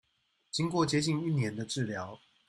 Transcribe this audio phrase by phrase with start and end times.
[0.49, 2.17] 經過接近一年的治療